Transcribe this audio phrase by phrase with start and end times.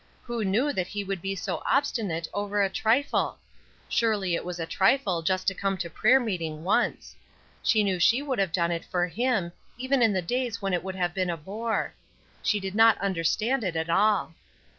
[0.23, 3.37] Who knew that he could be so obstinate over a trifle?
[3.87, 7.15] Surely it was a trifle just to come to prayer meeting once!
[7.61, 10.83] She knew she would have done it for him, even in the days when it
[10.83, 11.93] would have been a bore.
[12.41, 14.33] She did not understand it at all.